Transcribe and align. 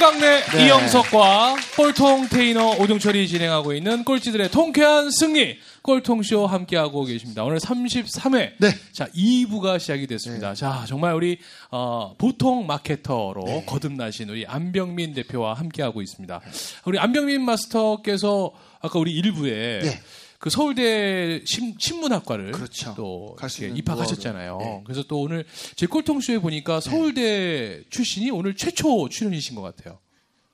총각내 0.00 0.44
네. 0.56 0.64
이영석과 0.64 1.56
꼴통 1.76 2.30
테이너 2.30 2.70
오종철이 2.78 3.28
진행하고 3.28 3.74
있는 3.74 4.02
꼴찌들의 4.02 4.50
통쾌한 4.50 5.10
승리 5.10 5.58
꼴통쇼 5.82 6.46
함께하고 6.46 7.04
계십니다. 7.04 7.44
오늘 7.44 7.58
33회. 7.58 8.52
네. 8.58 8.70
자, 8.92 9.06
2부가 9.14 9.78
시작이 9.78 10.06
됐습니다. 10.06 10.54
자, 10.54 10.84
정말 10.88 11.14
우리, 11.14 11.38
어, 11.70 12.14
보통 12.16 12.66
마케터로 12.66 13.64
거듭나신 13.66 14.30
우리 14.30 14.46
안병민 14.46 15.12
대표와 15.12 15.52
함께하고 15.52 16.00
있습니다. 16.00 16.40
우리 16.86 16.98
안병민 16.98 17.44
마스터께서 17.44 18.52
아까 18.80 18.98
우리 18.98 19.20
1부에 19.20 19.82
네. 19.82 20.00
그 20.40 20.48
서울대 20.48 21.42
신, 21.44 21.74
신문학과를 21.78 22.52
그렇죠. 22.52 22.94
또 22.96 23.36
입학하셨잖아요. 23.76 24.52
노하우를. 24.52 24.76
네. 24.78 24.82
그래서 24.84 25.02
또 25.02 25.20
오늘 25.20 25.44
제 25.76 25.86
꼴통쇼에 25.86 26.38
보니까 26.38 26.80
서울대 26.80 27.84
출신이 27.90 28.30
오늘 28.30 28.56
최초 28.56 29.10
출연이신 29.10 29.54
것 29.54 29.60
같아요. 29.60 29.98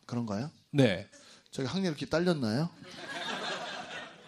그런가요? 0.04 0.50
네. 0.72 1.06
저기 1.52 1.68
학년 1.68 1.92
이렇게 1.92 2.04
딸렸나요? 2.04 2.68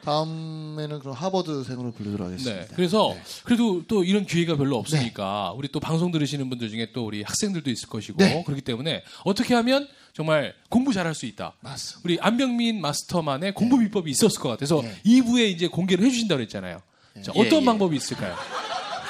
다음에는 0.04 1.00
그럼 1.00 1.14
하버드생으로 1.14 1.90
불리도록 1.90 2.28
하겠습니다. 2.28 2.60
네. 2.60 2.68
그래서 2.76 3.16
그래도 3.42 3.84
또 3.88 4.04
이런 4.04 4.26
기회가 4.26 4.56
별로 4.56 4.76
없으니까 4.76 5.52
우리 5.56 5.66
또 5.66 5.80
방송 5.80 6.12
들으시는 6.12 6.48
분들 6.48 6.70
중에 6.70 6.92
또 6.92 7.04
우리 7.04 7.24
학생들도 7.24 7.68
있을 7.68 7.88
것이고 7.88 8.18
네. 8.18 8.44
그렇기 8.44 8.62
때문에 8.62 9.02
어떻게 9.24 9.54
하면 9.54 9.88
정말 10.18 10.52
공부 10.68 10.92
잘할 10.92 11.14
수 11.14 11.26
있다. 11.26 11.54
맞습니다. 11.60 12.00
우리 12.04 12.18
안병민 12.20 12.80
마스터만의 12.80 13.54
공부 13.54 13.78
비법이 13.78 14.10
있었을 14.10 14.40
것 14.40 14.48
같아서 14.48 14.82
네. 14.82 15.00
2부에 15.06 15.48
이제 15.48 15.68
공개를 15.68 16.04
해주신다고 16.04 16.38
그랬잖아요. 16.38 16.82
자, 17.22 17.30
어떤 17.36 17.52
예, 17.52 17.56
예. 17.60 17.64
방법이 17.64 17.96
있을까요? 17.96 18.36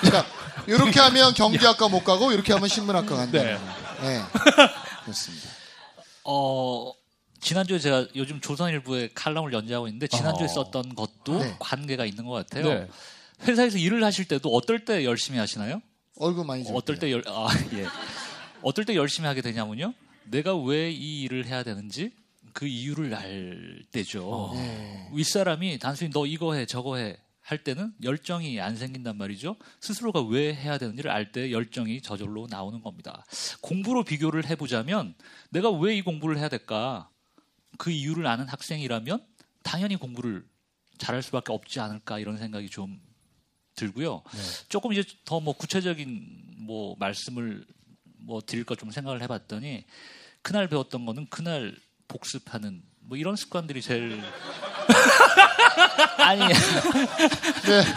그러니까 0.03 0.27
이렇게 0.67 1.01
하면 1.01 1.33
경제학과 1.33 1.89
못 1.89 2.05
가고 2.05 2.31
이렇게 2.31 2.53
하면 2.53 2.69
신문학과 2.69 3.17
간다. 3.17 3.43
네. 3.43 3.57
네. 4.03 4.21
그렇습니다. 5.05 5.49
어, 6.25 6.93
지난주에 7.41 7.79
제가 7.79 8.07
요즘 8.15 8.43
조선일보에 8.43 9.09
칼럼을 9.15 9.55
연재하고 9.55 9.87
있는데 9.89 10.09
지난주에 10.09 10.45
어. 10.45 10.49
썼던 10.49 10.95
것도 10.95 11.39
네. 11.39 11.57
관계가 11.59 12.05
있는 12.05 12.27
것 12.27 12.33
같아요. 12.33 12.69
네. 12.69 12.89
회사에서 13.45 13.79
일을 13.79 14.05
하실 14.05 14.27
때도 14.27 14.51
어떨 14.51 14.85
때 14.85 15.07
열심히 15.07 15.39
하시나요? 15.39 15.81
얼굴 16.19 16.45
많이 16.45 16.65
좀. 16.65 16.77
어떨 16.77 16.99
때 16.99 17.11
열, 17.11 17.23
아, 17.29 17.49
예. 17.73 17.87
어떨 18.61 18.85
때 18.85 18.95
열심히 18.95 19.27
하게 19.27 19.41
되냐면요. 19.41 19.95
내가 20.31 20.57
왜 20.57 20.91
이 20.93 21.23
일을 21.23 21.47
해야 21.47 21.63
되는지 21.63 22.13
그 22.53 22.67
이유를 22.67 23.15
알 23.15 23.83
때죠. 23.93 24.53
네. 24.55 25.09
윗사람이 25.13 25.79
단순히 25.79 26.11
너 26.11 26.27
이거 26.27 26.55
해, 26.55 26.67
저거 26.67 26.97
해. 26.97 27.17
할 27.41 27.65
때는 27.65 27.95
열정이 28.03 28.61
안 28.61 28.77
생긴단 28.77 29.17
말이죠. 29.17 29.57
스스로가 29.81 30.21
왜 30.21 30.55
해야 30.55 30.77
되는지를 30.77 31.11
알 31.11 31.33
때 31.33 31.51
열정이 31.51 32.03
저절로 32.03 32.47
나오는 32.51 32.83
겁니다. 32.83 33.25
공부로 33.63 34.05
비교를 34.05 34.45
해보자면 34.51 35.15
내가 35.49 35.71
왜 35.71 35.97
이 35.97 36.03
공부를 36.03 36.37
해야 36.37 36.51
될까? 36.51 37.09
그 37.79 37.91
이유를 37.91 38.27
아는 38.27 38.47
학생이라면 38.49 39.25
당연히 39.63 39.97
공부를 39.97 40.45
잘할 40.99 41.23
수밖에 41.23 41.51
없지 41.53 41.81
않을까 41.81 42.19
이런 42.19 42.37
생각이 42.37 42.69
좀 42.69 43.01
들고요. 43.77 44.23
조금 44.69 44.93
이제 44.93 45.03
더 45.25 45.41
뭐 45.41 45.55
구체적인 45.55 46.57
뭐 46.59 46.97
말씀을 46.99 47.65
뭐 48.21 48.41
드릴 48.45 48.65
것좀 48.65 48.91
생각을 48.91 49.23
해봤더니 49.23 49.85
그날 50.43 50.67
배웠던 50.69 51.07
거는 51.07 51.27
그날 51.31 51.75
복습하는 52.09 52.83
뭐 53.01 53.17
이런 53.17 53.37
습관들이 53.37 53.81
제일 53.83 54.21
아니 56.19 56.41
네. 56.41 56.55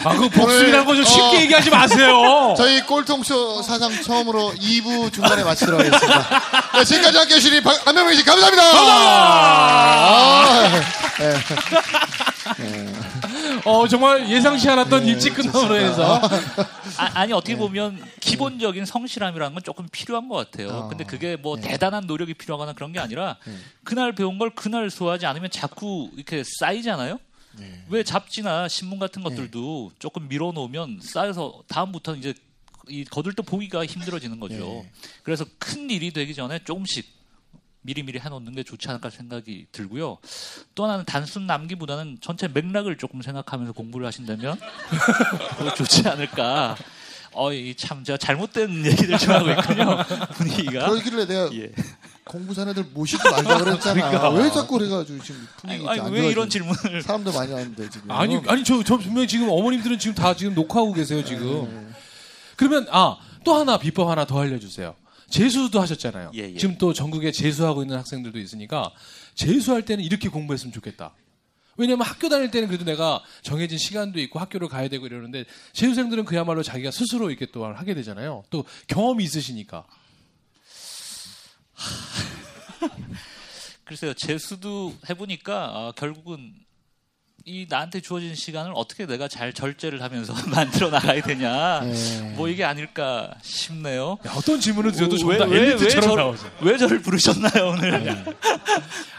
아, 0.04 0.14
그 0.16 0.28
복습이라는 0.28 0.84
거좀 0.86 1.04
쉽게 1.04 1.22
어, 1.22 1.34
얘기하지 1.40 1.70
마세요. 1.70 2.54
저희 2.56 2.80
꼴통쇼 2.82 3.62
사상 3.62 3.90
처음으로 4.02 4.52
2부 4.54 5.12
중간에 5.12 5.42
마치도록 5.44 5.80
하겠습니다. 5.80 6.40
네, 6.78 6.84
지금까지 6.84 7.18
함께 7.18 7.34
해주신 7.34 7.62
박- 7.62 7.86
안명민 7.88 8.16
씨 8.16 8.24
감사합니다. 8.24 8.62
감사합니다. 8.72 10.82
어, 13.64 13.88
정말 13.88 14.28
예상치 14.28 14.68
않았던 14.68 15.06
일찍 15.06 15.34
끝남으로 15.34 15.76
해서. 15.76 16.20
아, 16.98 17.26
니 17.26 17.32
어떻게 17.32 17.56
보면 17.56 18.02
기본적인 18.20 18.84
성실함이라는 18.84 19.54
건 19.54 19.62
조금 19.62 19.88
필요한 19.90 20.28
것 20.28 20.36
같아요. 20.36 20.68
어. 20.68 20.88
근데 20.88 21.04
그게 21.04 21.36
뭐 21.36 21.56
대단한 21.56 22.06
노력이 22.06 22.34
필요하거나 22.34 22.72
그런 22.74 22.92
게 22.92 22.98
아니라 22.98 23.36
그날 23.84 24.12
배운 24.14 24.38
걸 24.38 24.50
그날 24.50 24.90
소화하지 24.90 25.26
않으면 25.26 25.50
자꾸 25.50 26.10
이렇게 26.14 26.42
쌓이잖아요. 26.60 27.18
왜 27.88 28.02
잡지나 28.02 28.68
신문 28.68 28.98
같은 28.98 29.22
것들도 29.22 29.92
조금 29.98 30.28
밀어놓으면 30.28 31.00
쌓여서 31.02 31.62
다음부터는 31.68 32.20
이제 32.20 32.34
이 32.88 33.04
거들떠 33.04 33.42
보기가 33.42 33.86
힘들어지는 33.86 34.40
거죠. 34.40 34.82
네. 34.82 34.90
그래서 35.22 35.44
큰 35.58 35.88
일이 35.90 36.12
되기 36.12 36.34
전에 36.34 36.58
조금씩 36.64 37.21
미리미리 37.82 38.18
해놓는 38.20 38.54
게 38.54 38.62
좋지 38.62 38.88
않을까 38.88 39.10
생각이 39.10 39.66
들고요. 39.72 40.18
또 40.74 40.84
하나는 40.84 41.04
단순 41.04 41.46
남기보다는 41.46 42.18
전체 42.20 42.48
맥락을 42.48 42.96
조금 42.96 43.22
생각하면서 43.22 43.72
공부를 43.72 44.06
하신다면 44.06 44.58
더 45.58 45.74
좋지 45.74 46.08
않을까. 46.08 46.76
어이 47.34 47.74
참 47.76 48.04
제가 48.04 48.18
잘못된 48.18 48.84
얘기들 48.84 49.18
좀 49.18 49.32
하고 49.32 49.50
있군요 49.50 50.04
분위기가. 50.34 50.88
그러길래 50.90 51.26
내가 51.26 51.50
예. 51.54 51.72
공부 52.24 52.54
사는 52.54 52.70
애들 52.70 52.84
모시지 52.92 53.22
말자 53.28 53.58
그랬잖아. 53.58 54.28
왜 54.30 54.50
자꾸 54.50 54.78
그래가지고 54.78 55.22
지금 55.22 55.48
분위기 55.56 55.88
아니, 55.88 56.00
아니, 56.00 56.08
안왜 56.08 56.28
이런 56.28 56.48
질문을? 56.48 57.02
사람들 57.02 57.32
많이 57.32 57.52
왔는데 57.52 57.90
지금. 57.90 58.10
아니, 58.10 58.40
아니, 58.46 58.62
저, 58.64 58.82
저 58.84 58.96
분명히 58.96 59.26
지금 59.26 59.48
어머님들은 59.50 59.98
지금 59.98 60.14
다 60.14 60.34
지금 60.34 60.54
녹화하고 60.54 60.92
계세요, 60.92 61.24
지금. 61.24 61.92
그러면, 62.56 62.86
아, 62.90 63.16
또 63.44 63.54
하나 63.56 63.76
비법 63.76 64.08
하나 64.08 64.24
더 64.24 64.40
알려주세요. 64.40 64.94
재수도 65.32 65.80
하셨잖아요. 65.80 66.30
예, 66.34 66.52
예. 66.52 66.56
지금 66.56 66.76
또 66.76 66.92
전국에 66.92 67.32
재수하고 67.32 67.82
있는 67.82 67.96
학생들도 67.96 68.38
있으니까 68.38 68.92
재수할 69.34 69.82
때는 69.82 70.04
이렇게 70.04 70.28
공부했으면 70.28 70.72
좋겠다. 70.72 71.14
왜냐면 71.78 72.06
학교 72.06 72.28
다닐 72.28 72.50
때는 72.50 72.68
그래도 72.68 72.84
내가 72.84 73.24
정해진 73.40 73.78
시간도 73.78 74.20
있고 74.20 74.38
학교를 74.38 74.68
가야 74.68 74.88
되고 74.88 75.06
이러는데 75.06 75.46
재수생들은 75.72 76.26
그야말로 76.26 76.62
자기가 76.62 76.90
스스로 76.90 77.30
이렇게 77.30 77.46
또 77.46 77.64
하게 77.64 77.94
되잖아요. 77.94 78.44
또 78.50 78.66
경험이 78.88 79.24
있으시니까. 79.24 79.86
글쎄요 83.84 84.14
재수도 84.14 84.94
해보니까 85.08 85.70
아, 85.74 85.92
결국은 85.96 86.54
이 87.44 87.66
나한테 87.68 88.00
주어진 88.00 88.34
시간을 88.34 88.72
어떻게 88.74 89.04
내가 89.06 89.26
잘 89.26 89.52
절제를 89.52 90.02
하면서 90.02 90.32
만들어 90.48 90.90
나가야 90.90 91.22
되냐 91.22 91.80
네. 91.80 92.34
뭐 92.36 92.48
이게 92.48 92.64
아닐까 92.64 93.34
싶네요. 93.42 94.18
야, 94.26 94.32
어떤 94.36 94.60
질문을 94.60 94.92
드려도 94.92 95.16
왜, 95.26 95.38
왜, 95.38 95.70
엘리트처럼 95.70 96.10
저, 96.10 96.16
나오죠. 96.16 96.50
왜 96.60 96.76
저를 96.76 97.02
부르셨나요 97.02 97.70
오늘? 97.70 98.24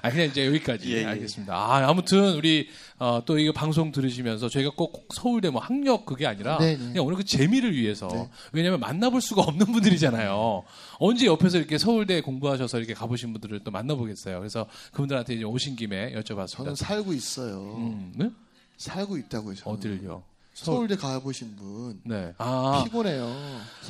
아 0.02 0.10
그냥 0.10 0.28
이제 0.28 0.46
여기까지 0.48 0.94
예, 0.94 1.02
예. 1.02 1.06
알겠습니다. 1.06 1.54
아 1.54 1.86
아무튼 1.88 2.36
우리 2.36 2.70
어, 3.04 3.22
또 3.26 3.38
이거 3.38 3.52
방송 3.52 3.92
들으시면서 3.92 4.48
저희가 4.48 4.72
꼭 4.78 5.10
서울대 5.14 5.50
뭐 5.50 5.62
학력 5.62 6.06
그게 6.06 6.26
아니라 6.26 6.58
네, 6.58 6.78
네. 6.78 6.86
그냥 6.86 7.06
오늘 7.06 7.18
그 7.18 7.26
재미를 7.26 7.76
위해서 7.76 8.08
네. 8.08 8.30
왜냐하면 8.54 8.80
만나볼 8.80 9.20
수가 9.20 9.42
없는 9.42 9.74
분들이잖아요. 9.74 10.64
언제 11.00 11.26
옆에서 11.26 11.58
이렇게 11.58 11.78
서울대 11.78 12.22
공부하셔서 12.22 12.78
이렇게 12.78 12.94
가보신 12.94 13.34
분들을 13.34 13.60
또 13.66 13.72
만나보겠어요. 13.72 14.40
그래서 14.40 14.68
그분들한테 14.94 15.34
이제 15.34 15.44
오신 15.44 15.76
김에 15.76 16.14
여쭤봤습니다. 16.14 16.48
저는 16.56 16.76
살고 16.76 17.12
있어요. 17.12 17.76
음, 17.76 18.14
네? 18.16 18.30
살고 18.78 19.18
있다고요. 19.18 19.56
저는. 19.56 19.78
어딜요? 19.78 20.24
서울 20.54 20.88
대 20.88 20.96
가보신 20.96 21.58
분 21.58 22.00
네. 22.06 22.32
아 22.38 22.84
피곤해요. 22.86 23.36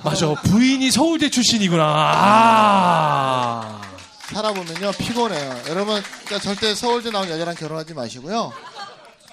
맞아 0.04 0.34
부인이 0.34 0.90
서울대 0.90 1.30
출신이구나. 1.30 1.84
아. 1.86 3.82
살아보면요 4.24 4.92
피곤해요. 4.98 5.64
여러분 5.70 6.02
그러니까 6.26 6.40
절대 6.40 6.74
서울대 6.74 7.12
나온 7.12 7.30
여자랑 7.30 7.54
결혼하지 7.54 7.94
마시고요. 7.94 8.73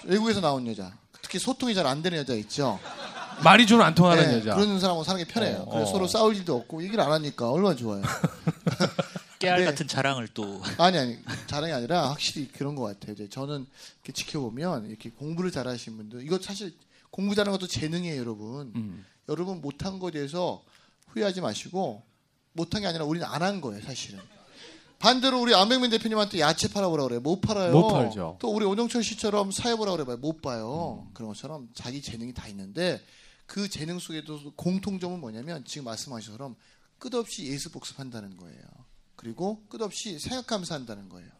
외국에서 0.04 0.40
나온 0.40 0.66
여자, 0.66 0.92
특히 1.22 1.38
소통이 1.38 1.74
잘 1.74 1.86
안 1.86 2.02
되는 2.02 2.18
여자 2.18 2.34
있죠. 2.34 2.78
말이 3.42 3.66
좀 3.66 3.80
안 3.80 3.94
통하는 3.94 4.22
네, 4.28 4.38
여자. 4.38 4.54
그런 4.54 4.78
사람하고 4.80 5.02
사는 5.04 5.22
게 5.24 5.30
편해요. 5.30 5.64
어, 5.66 5.70
그래서 5.70 5.88
어. 5.88 5.92
서로 5.92 6.06
싸울 6.06 6.36
일도 6.36 6.54
없고 6.56 6.82
얘기를 6.82 7.02
안 7.02 7.10
하니까 7.12 7.50
얼마나 7.50 7.74
좋아요. 7.74 8.02
깨알 9.38 9.60
네. 9.60 9.64
같은 9.64 9.88
자랑을 9.88 10.28
또 10.34 10.60
아니 10.76 10.98
아니 10.98 11.18
자랑이 11.46 11.72
아니라 11.72 12.10
확실히 12.10 12.48
그런 12.48 12.74
것 12.74 12.82
같아요. 12.84 13.12
이제 13.14 13.28
저는 13.28 13.66
이렇게 14.04 14.12
지켜보면 14.12 14.86
이렇게 14.90 15.08
공부를 15.10 15.50
잘하시는 15.50 15.96
분들 15.96 16.22
이거 16.26 16.38
사실 16.38 16.74
공부 17.10 17.34
잘하는 17.34 17.58
것도 17.58 17.66
재능이에요, 17.66 18.20
여러분. 18.20 18.72
음. 18.76 19.04
여러분 19.28 19.60
못한 19.62 19.98
거에 19.98 20.10
대해서 20.10 20.62
후회하지 21.08 21.40
마시고 21.40 22.02
못한 22.52 22.82
게 22.82 22.88
아니라 22.88 23.04
우리는 23.04 23.26
안 23.26 23.40
한 23.42 23.60
거예요, 23.62 23.82
사실은. 23.82 24.20
반대로 25.00 25.40
우리 25.40 25.54
안백민 25.54 25.90
대표님한테 25.90 26.40
야채 26.40 26.68
팔아보라 26.68 27.04
그래요. 27.04 27.20
못 27.20 27.40
팔아요. 27.40 27.72
못 27.72 27.88
팔죠. 27.88 28.36
또 28.38 28.54
우리 28.54 28.66
오정철 28.66 29.02
씨처럼 29.02 29.50
사회보라 29.50 29.92
그래봐요. 29.92 30.18
못 30.18 30.42
봐요. 30.42 31.08
그런 31.14 31.28
것처럼 31.28 31.70
자기 31.74 32.02
재능이 32.02 32.34
다 32.34 32.46
있는데 32.48 33.00
그 33.46 33.70
재능 33.70 33.98
속에도 33.98 34.52
공통점은 34.56 35.18
뭐냐면 35.18 35.64
지금 35.64 35.86
말씀하신 35.86 36.32
것처럼 36.32 36.54
끝없이 36.98 37.46
예습 37.46 37.72
복습한다는 37.72 38.36
거예요. 38.36 38.60
그리고 39.16 39.64
끝없이 39.70 40.18
생각하면서 40.18 40.74
한다는 40.74 41.08
거예요. 41.08 41.30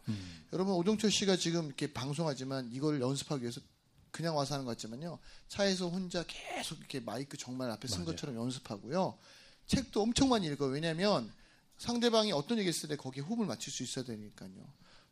여러분 0.53 0.73
오정철 0.73 1.11
씨가 1.11 1.35
지금 1.35 1.67
이렇게 1.67 1.93
방송하지만 1.93 2.67
이걸 2.73 2.99
연습하기 2.99 3.43
위해서 3.43 3.61
그냥 4.09 4.35
와서 4.35 4.55
하는 4.55 4.65
것 4.65 4.71
같지만요. 4.71 5.19
차에서 5.49 5.87
혼자 5.87 6.25
계속 6.27 6.79
이렇게 6.79 6.99
마이크 6.99 7.37
정말 7.37 7.69
앞에 7.69 7.87
쓴 7.87 8.05
것처럼 8.05 8.35
연습하고요. 8.35 9.19
책도 9.67 10.01
엄청 10.01 10.29
많이 10.29 10.47
읽어요. 10.47 10.71
왜냐하면 10.71 11.31
상대방이 11.81 12.31
어떤 12.31 12.59
얘기 12.59 12.67
했을 12.69 12.87
때 12.87 12.95
거기에 12.95 13.23
호흡을 13.23 13.47
맞출 13.47 13.73
수 13.73 13.81
있어야 13.81 14.05
되니까요. 14.05 14.51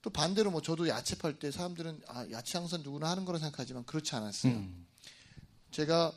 또 0.04 0.12
반대로 0.12 0.52
뭐 0.52 0.62
저도 0.62 0.88
야채 0.88 1.18
팔 1.18 1.40
때 1.40 1.50
사람들은 1.50 2.04
아 2.06 2.30
야채 2.30 2.60
항상 2.60 2.84
누구나 2.84 3.10
하는 3.10 3.26
거라 3.26 3.40
생각하지만 3.40 3.86
그렇지 3.86 4.16
않았어요. 4.16 4.54
음. 4.54 4.86
제가 5.72 6.14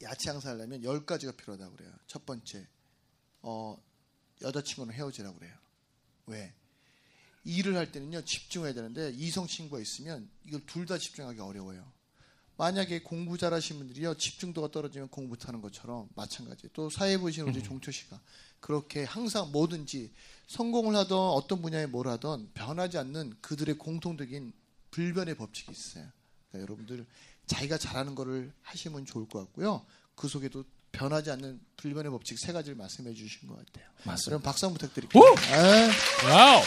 야채 0.00 0.30
항상 0.30 0.54
하려면 0.54 0.82
열 0.82 1.04
가지가 1.04 1.32
필요하다고 1.32 1.76
그래요. 1.76 1.92
첫 2.06 2.24
번째, 2.24 2.66
어 3.42 3.76
여자친구는 4.40 4.94
헤어지라고 4.94 5.38
그래요. 5.38 5.54
왜? 6.24 6.54
일을 7.44 7.76
할 7.76 7.92
때는요 7.92 8.24
집중해야 8.24 8.72
되는데 8.72 9.10
이성 9.14 9.46
친구가 9.46 9.82
있으면 9.82 10.30
이걸 10.46 10.64
둘 10.64 10.86
다 10.86 10.96
집중하기 10.96 11.38
어려워요. 11.38 11.92
만약에 12.60 13.00
공부 13.00 13.38
잘하신 13.38 13.78
분들이요 13.78 14.18
집중도가 14.18 14.70
떨어지면 14.70 15.08
공부 15.08 15.30
못하는 15.30 15.62
것처럼 15.62 16.10
마찬가지. 16.14 16.68
또 16.74 16.90
사회 16.90 17.16
보시는 17.16 17.48
우리 17.48 17.62
종초 17.62 17.90
씨가 17.90 18.20
그렇게 18.60 19.02
항상 19.04 19.50
뭐든지 19.50 20.12
성공을 20.46 20.94
하던 20.94 21.18
어떤 21.18 21.62
분야에 21.62 21.86
뭘 21.86 22.06
하던 22.08 22.50
변하지 22.52 22.98
않는 22.98 23.36
그들의 23.40 23.78
공통적인 23.78 24.52
불변의 24.90 25.36
법칙이 25.36 25.72
있어요. 25.72 26.06
그러니까 26.50 26.68
여러분들 26.70 27.06
자기가 27.46 27.78
잘하는 27.78 28.14
거를 28.14 28.52
하시면 28.60 29.06
좋을 29.06 29.26
것 29.26 29.38
같고요. 29.38 29.86
그 30.14 30.28
속에도 30.28 30.62
변하지 30.92 31.30
않는 31.30 31.60
불변의 31.78 32.10
법칙 32.10 32.38
세 32.38 32.52
가지를 32.52 32.76
말씀해 32.76 33.14
주신 33.14 33.48
것 33.48 33.56
같아요. 33.56 33.88
맞습니다. 34.04 34.24
그럼 34.26 34.42
박수 34.42 34.66
한번 34.66 34.80
부탁드릴게요. 34.80 35.22
오! 35.22 35.34
네. 35.34 35.90
와우. 36.28 36.60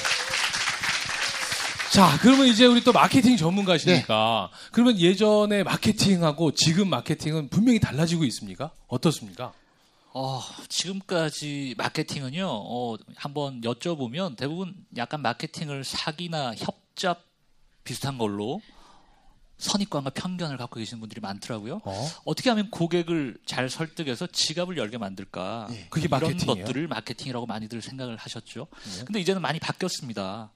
자, 1.94 2.18
그러면 2.24 2.48
이제 2.48 2.66
우리 2.66 2.84
또 2.84 2.92
마케팅 2.92 3.38
전문가시니까 3.38 4.50
그러면 4.72 4.98
예전에 4.98 5.62
마케팅하고 5.62 6.51
지금 6.54 6.90
마케팅은 6.90 7.50
분명히 7.50 7.80
달라지고 7.80 8.24
있습니까? 8.24 8.72
어떻습니까? 8.88 9.54
어, 10.12 10.42
지금까지 10.69 11.75
마케팅은요, 11.78 12.48
어, 12.48 12.98
한번 13.16 13.62
여쭤보면 13.62 14.36
대부분 14.38 14.74
약간 14.98 15.22
마케팅을 15.22 15.84
사기나 15.84 16.56
협잡 16.56 17.25
비슷한 17.84 18.18
걸로 18.18 18.60
선입관과 19.60 20.10
편견을 20.10 20.57
갖고 20.57 20.80
계시는 20.80 21.00
분들이 21.00 21.22
많더라고요. 21.22 21.81
어? 21.84 22.10
어떻게 22.25 22.50
하면 22.50 22.72
고객을 22.72 23.38
잘 23.46 23.69
설득해서 23.69 24.25
지갑을 24.25 24.78
열게 24.78 24.98
만들까? 24.98 25.68
예. 25.69 25.86
그게 25.92 26.07
이런 26.07 26.22
마케팅이에요? 26.22 26.66
것들을 26.66 26.88
마케팅이라고 26.88 27.46
많이들 27.46 27.84
생각을 27.84 28.18
하셨죠. 28.18 28.66
네. 28.84 29.06
근데 29.06 29.19
이제는 29.19 29.44
많이 29.44 29.60
바뀌었습니다. 29.60 30.51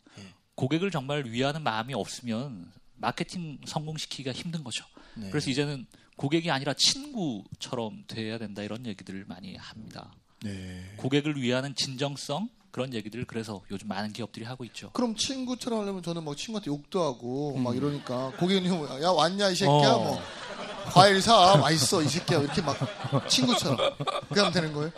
예. 0.57 0.61
고객을 0.61 0.91
정말 0.91 1.25
위하는 1.25 1.61
마음이 1.61 1.93
없으면 1.93 2.71
마케팅 2.95 3.59
성공시키기가 3.65 4.31
힘든 4.31 4.63
거죠. 4.63 4.83
네. 5.15 5.29
그래서 5.29 5.49
이제는 5.51 5.85
고객이 6.15 6.49
아니라 6.49 6.73
친구처럼 6.73 8.03
돼야 8.07 8.37
된다 8.39 8.63
이런 8.63 8.85
얘기들을 8.85 9.25
많이 9.27 9.55
합니다. 9.55 10.11
네. 10.43 10.93
고객을 10.97 11.39
위하는 11.39 11.75
진정성 11.75 12.49
그런 12.71 12.93
얘기들을 12.93 13.25
그래서 13.25 13.61
요즘 13.71 13.87
많은 13.87 14.13
기업들이 14.13 14.45
하고 14.45 14.65
있죠. 14.65 14.91
그럼 14.91 15.15
친구처럼 15.15 15.81
하려면 15.81 16.03
저는 16.03 16.23
막 16.23 16.35
친구한테 16.35 16.69
욕도 16.69 17.03
하고 17.03 17.55
막 17.57 17.75
이러니까 17.75 18.31
고객님 18.37 18.71
야 19.01 19.09
왔냐 19.09 19.49
이 19.49 19.55
새끼야 19.55 19.93
어. 19.93 19.99
뭐 19.99 20.21
과일 20.91 21.21
사 21.21 21.57
맛있어 21.57 22.01
이 22.01 22.07
새끼야 22.07 22.39
이렇게 22.39 22.61
막 22.61 22.77
친구처럼 23.27 23.77
하면 24.29 24.51
되는 24.51 24.73
거예요? 24.73 24.91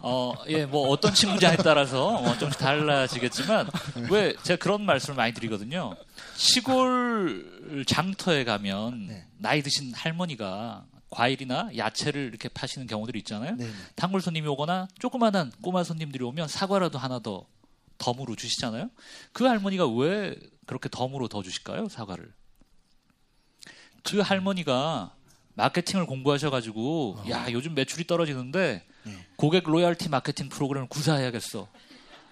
어, 0.00 0.34
예, 0.48 0.66
뭐 0.66 0.88
어떤 0.88 1.14
친구냐에 1.14 1.56
따라서 1.56 2.08
어, 2.08 2.38
좀씩 2.38 2.58
달라지겠지만 2.58 3.68
왜 4.10 4.34
제가 4.42 4.58
그런 4.58 4.84
말씀을 4.84 5.16
많이 5.16 5.32
드리거든요. 5.32 5.94
시골 6.36 7.84
장터에 7.86 8.44
가면 8.44 9.06
네. 9.06 9.26
나이 9.38 9.62
드신 9.62 9.92
할머니가 9.94 10.84
과일이나 11.10 11.70
야채를 11.76 12.22
이렇게 12.28 12.48
파시는 12.48 12.86
경우들이 12.86 13.18
있잖아요. 13.20 13.56
네. 13.56 13.70
단골 13.94 14.20
손님이 14.20 14.48
오거나 14.48 14.88
조그마한 14.98 15.52
꼬마 15.62 15.84
손님들이 15.84 16.24
오면 16.24 16.48
사과라도 16.48 16.98
하나 16.98 17.18
더 17.20 17.46
덤으로 17.98 18.36
주시잖아요. 18.36 18.90
그 19.32 19.44
할머니가 19.44 19.86
왜 19.88 20.36
그렇게 20.66 20.88
덤으로 20.88 21.28
더 21.28 21.42
주실까요? 21.42 21.88
사과를. 21.88 22.32
그 24.02 24.20
할머니가 24.20 25.14
마케팅을 25.56 26.06
공부하셔가지고 26.06 27.24
야 27.30 27.46
요즘 27.50 27.74
매출이 27.74 28.06
떨어지는데 28.06 28.84
고객 29.36 29.64
로열티 29.64 30.08
마케팅 30.08 30.48
프로그램을 30.48 30.88
구사해야겠어. 30.88 31.66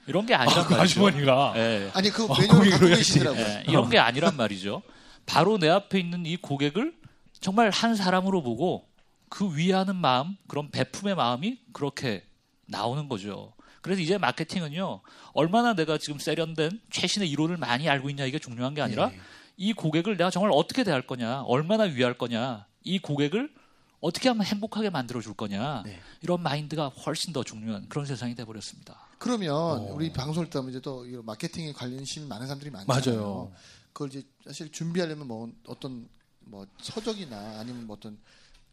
이런 0.06 0.26
게 0.26 0.34
아니란 0.34 0.66
그 0.66 0.74
말이죠. 0.74 1.00
아주머니가 1.06 1.54
예. 1.56 1.90
아니 1.94 2.10
그 2.10 2.24
어, 2.26 2.36
메뉴를 2.38 2.70
갖고. 2.70 2.86
계시더라고요. 2.88 3.42
예, 3.42 3.64
이런 3.66 3.88
게 3.88 3.98
아니란 3.98 4.36
말이죠. 4.36 4.82
바로 5.24 5.56
내 5.58 5.68
앞에 5.70 5.98
있는 5.98 6.26
이 6.26 6.36
고객을 6.36 6.94
정말 7.40 7.70
한 7.70 7.96
사람으로 7.96 8.42
보고 8.42 8.86
그 9.30 9.56
위하는 9.56 9.96
마음, 9.96 10.36
그런 10.46 10.70
베품의 10.70 11.14
마음이 11.14 11.58
그렇게 11.72 12.22
나오는 12.66 13.08
거죠. 13.08 13.54
그래서 13.80 14.00
이제 14.02 14.18
마케팅은요, 14.18 15.00
얼마나 15.32 15.74
내가 15.74 15.96
지금 15.98 16.18
세련된 16.18 16.80
최신의 16.90 17.28
이론을 17.30 17.56
많이 17.56 17.88
알고 17.88 18.10
있냐 18.10 18.24
이게 18.26 18.38
중요한 18.38 18.74
게 18.74 18.82
아니라 18.82 19.08
네. 19.08 19.18
이 19.56 19.72
고객을 19.72 20.16
내가 20.18 20.30
정말 20.30 20.52
어떻게 20.52 20.84
대할 20.84 21.02
거냐, 21.06 21.42
얼마나 21.42 21.84
위할 21.84 22.14
거냐, 22.14 22.66
이 22.84 22.98
고객을 22.98 23.52
어떻게 24.00 24.28
하면 24.28 24.44
행복하게 24.44 24.90
만들어 24.90 25.20
줄 25.22 25.32
거냐, 25.34 25.82
네. 25.84 25.98
이런 26.20 26.42
마인드가 26.42 26.88
훨씬 26.88 27.32
더 27.32 27.42
중요한 27.42 27.88
그런 27.88 28.04
세상이 28.04 28.34
돼 28.34 28.44
버렸습니다. 28.44 29.00
그러면 29.18 29.54
어. 29.54 29.94
우리 29.94 30.12
방송을 30.12 30.50
보면 30.50 30.70
이제 30.70 30.80
또 30.80 31.06
이런 31.06 31.24
마케팅에 31.24 31.72
관련심이 31.72 32.26
많은 32.26 32.46
사람들이 32.46 32.70
많잖아요. 32.70 33.18
맞아요. 33.18 33.52
그걸 33.94 34.08
이제 34.08 34.22
사실 34.44 34.70
준비하려면 34.70 35.26
뭐 35.26 35.50
어떤 35.66 36.06
뭐 36.40 36.66
서적이나 36.82 37.60
아니면 37.60 37.86
뭐 37.86 37.96
어떤 37.96 38.18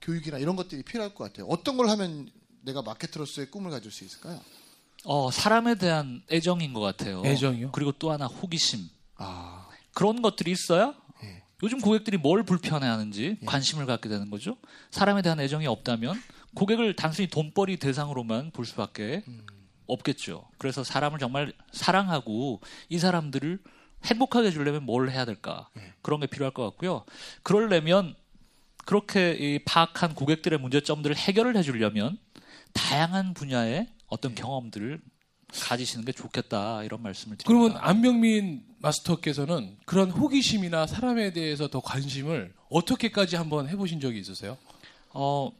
교육이나 0.02 0.38
이런 0.38 0.58
것들이 0.58 0.84
필요할 0.84 1.16
것 1.16 1.24
같아요. 1.24 1.46
어떤 1.48 1.78
걸 1.78 1.88
하면 1.90 2.30
내가 2.64 2.82
마케터로서의 2.82 3.50
꿈을 3.50 3.72
가질 3.72 3.92
수 3.92 4.04
있을까요? 4.04 4.42
어, 5.06 5.32
사람에 5.32 5.76
대한 5.76 6.24
애정인 6.30 6.74
것 6.74 6.82
같아요. 6.82 7.22
애정이요? 7.26 7.72
그리고 7.72 7.92
또 7.94 8.12
하나 8.12 8.26
호기심. 8.28 8.88
아, 9.16 9.68
그런 9.94 10.22
것들이 10.22 10.52
있어야 10.52 10.88
예. 10.88 11.02
요즘 11.64 11.80
고객들이 11.80 12.18
뭘 12.18 12.44
불편해하는지 12.44 13.38
관심을 13.46 13.86
갖게 13.86 14.10
되는 14.10 14.30
거죠. 14.30 14.58
사람에 14.90 15.22
대한 15.22 15.40
애정이 15.40 15.68
없다면 15.68 16.16
고객을 16.56 16.96
단순히 16.96 17.28
돈벌이 17.28 17.78
대상으로만 17.78 18.52
볼 18.52 18.66
수밖에 18.66 19.24
없겠죠. 19.88 20.48
그래서 20.58 20.84
사람을 20.84 21.20
정말 21.20 21.54
사랑하고 21.72 22.62
이 22.90 22.98
사람들을 22.98 23.60
행복하게 24.06 24.48
해주려면 24.48 24.84
뭘 24.84 25.10
해야 25.12 25.26
될까 25.26 25.70
그런 26.02 26.20
게 26.20 26.28
필요할 26.28 26.54
것 26.54 26.64
같고요. 26.64 27.06
그러려면 27.44 28.16
그렇게 28.86 29.34
이 29.34 29.60
파악한 29.60 30.16
고객들의 30.16 30.60
문제점들을 30.60 31.16
해결을 31.16 31.56
해주려면 31.56 32.18
다양한 32.74 33.34
분야의 33.34 33.88
어떤 34.08 34.34
경험들을 34.34 35.02
가지시는 35.52 36.06
게 36.06 36.12
좋겠다 36.12 36.84
이런 36.84 37.02
말씀을 37.02 37.38
드립니다. 37.38 37.44
그러면 37.46 37.78
안병민 37.82 38.64
마스터께서는 38.80 39.78
그런 39.86 40.10
호기심이나 40.10 40.88
사람에 40.88 41.34
대해서 41.34 41.68
더 41.68 41.80
관심을 41.82 42.54
어떻게까지 42.70 43.36
한번 43.36 43.68
해보신 43.70 44.00
적이 44.00 44.20
있으세요? 44.20 44.58
어, 45.10 45.52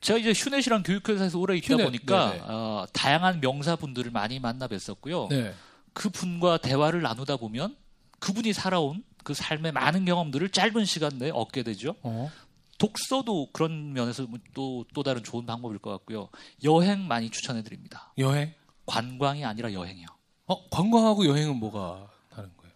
제가 0.00 0.18
이제 0.18 0.32
휴넷이랑 0.32 0.82
교육회사에서 0.82 1.38
오래 1.38 1.56
있다 1.56 1.74
휴넷, 1.74 1.86
보니까 1.86 2.30
네네. 2.30 2.44
어, 2.46 2.86
다양한 2.92 3.40
명사분들을 3.40 4.10
많이 4.10 4.38
만나 4.38 4.66
뵀었고요. 4.66 5.28
네. 5.28 5.54
그 5.92 6.10
분과 6.10 6.58
대화를 6.58 7.02
나누다 7.02 7.36
보면 7.36 7.76
그분이 8.18 8.52
살아온 8.52 9.02
그 9.22 9.34
삶의 9.34 9.72
많은 9.72 10.04
경험들을 10.04 10.50
짧은 10.50 10.84
시간 10.84 11.18
내에 11.18 11.30
얻게 11.30 11.62
되죠. 11.62 11.94
어. 12.02 12.30
독서도 12.78 13.50
그런 13.52 13.92
면에서 13.92 14.26
또, 14.52 14.84
또 14.92 15.02
다른 15.02 15.22
좋은 15.22 15.46
방법일 15.46 15.78
것 15.78 15.90
같고요. 15.90 16.28
여행 16.64 17.06
많이 17.06 17.30
추천해 17.30 17.62
드립니다. 17.62 18.12
여행? 18.18 18.52
관광이 18.86 19.44
아니라 19.44 19.72
여행이요. 19.72 20.06
어, 20.46 20.68
관광하고 20.68 21.26
여행은 21.26 21.56
뭐가 21.56 22.10
다른 22.30 22.50
거예요? 22.56 22.72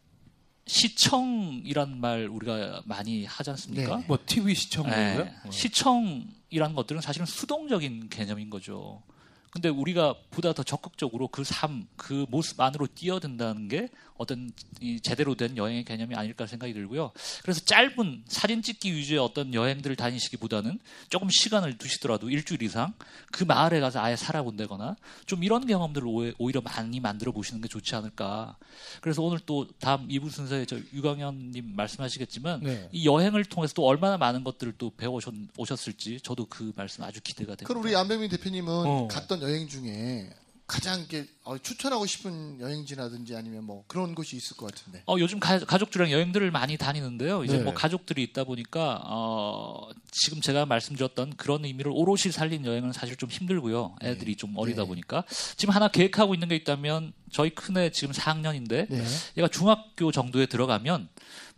시청이란 0.66 2.00
말 2.00 2.28
우리가 2.28 2.82
많이 2.84 3.24
하지 3.24 3.50
않습니까? 3.50 3.96
네. 3.98 4.04
뭐 4.06 4.18
TV 4.24 4.54
시청 4.54 4.86
네. 4.88 5.34
어. 5.44 5.50
시청이라는 5.50 6.74
것들은 6.74 7.00
사실은 7.00 7.26
수동적인 7.26 8.08
개념인 8.08 8.50
거죠. 8.50 9.02
근데 9.50 9.68
우리가 9.68 10.14
보다 10.30 10.52
더 10.52 10.62
적극적으로 10.62 11.28
그 11.28 11.44
삶, 11.44 11.86
그 11.96 12.26
모습 12.28 12.60
안으로 12.60 12.86
뛰어든다는 12.86 13.68
게 13.68 13.88
어떤 14.18 14.50
이 14.80 15.00
제대로 15.00 15.34
된 15.36 15.56
여행의 15.56 15.84
개념이 15.84 16.14
아닐까 16.14 16.46
생각이 16.46 16.74
들고요. 16.74 17.12
그래서 17.42 17.60
짧은 17.60 18.24
사진 18.26 18.62
찍기 18.62 18.92
위주의 18.94 19.18
어떤 19.18 19.54
여행들을 19.54 19.94
다니시기보다는 19.96 20.78
조금 21.08 21.28
시간을 21.30 21.78
두시더라도 21.78 22.28
일주일 22.28 22.62
이상 22.62 22.92
그 23.30 23.44
마을에 23.44 23.78
가서 23.80 24.00
아예 24.00 24.16
살아본다거나 24.16 24.96
좀 25.26 25.44
이런 25.44 25.66
경험들을 25.66 26.34
오히려 26.38 26.60
많이 26.60 26.98
만들어 26.98 27.30
보시는 27.30 27.62
게 27.62 27.68
좋지 27.68 27.94
않을까. 27.94 28.56
그래서 29.00 29.22
오늘 29.22 29.38
또 29.46 29.68
다음 29.78 30.08
2부 30.08 30.30
순서에 30.30 30.66
저 30.66 30.76
유광현님 30.92 31.76
말씀하시겠지만 31.76 32.60
네. 32.60 32.88
이 32.90 33.06
여행을 33.06 33.44
통해서 33.44 33.72
또 33.74 33.86
얼마나 33.86 34.18
많은 34.18 34.42
것들을 34.42 34.74
또 34.78 34.90
배워 34.96 35.20
오셨을지 35.56 36.20
저도 36.22 36.46
그 36.46 36.72
말씀 36.74 37.04
아주 37.04 37.20
기대가 37.22 37.50
됩니다. 37.54 37.68
그럼 37.68 37.84
우리 37.84 37.94
안병민 37.94 38.30
대표님은 38.30 38.72
어. 38.72 39.08
갔던 39.08 39.37
여행 39.42 39.68
중에 39.68 40.30
가장 40.68 40.98
이렇게 41.00 41.26
어, 41.44 41.56
추천하고 41.56 42.04
싶은 42.04 42.60
여행지라든지 42.60 43.34
아니면 43.34 43.64
뭐 43.64 43.84
그런 43.86 44.14
곳이 44.14 44.36
있을 44.36 44.54
것 44.58 44.66
같은데. 44.66 45.02
어, 45.06 45.16
요즘 45.18 45.40
가, 45.40 45.58
가족들이랑 45.58 46.12
여행들을 46.12 46.50
많이 46.50 46.76
다니는데요. 46.76 47.42
이제 47.42 47.56
네. 47.56 47.64
뭐 47.64 47.72
가족들이 47.72 48.22
있다 48.22 48.44
보니까 48.44 49.00
어, 49.06 49.88
지금 50.10 50.42
제가 50.42 50.66
말씀드렸던 50.66 51.36
그런 51.38 51.64
의미를 51.64 51.90
오롯이 51.94 52.32
살린 52.32 52.66
여행은 52.66 52.92
사실 52.92 53.16
좀 53.16 53.30
힘들고요. 53.30 53.96
애들이 54.02 54.36
좀 54.36 54.54
어리다 54.58 54.82
네. 54.82 54.88
보니까 54.88 55.24
지금 55.56 55.74
하나 55.74 55.88
계획하고 55.88 56.34
있는 56.34 56.48
게 56.48 56.56
있다면 56.56 57.14
저희 57.32 57.48
큰애 57.48 57.90
지금 57.90 58.12
4학년인데 58.12 58.90
네. 58.90 59.04
얘가 59.38 59.48
중학교 59.48 60.12
정도에 60.12 60.44
들어가면 60.44 61.08